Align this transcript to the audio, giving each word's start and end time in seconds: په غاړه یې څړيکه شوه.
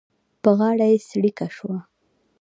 په 0.41 0.49
غاړه 0.57 0.85
یې 0.91 0.97
څړيکه 1.09 1.47
شوه. 1.55 1.77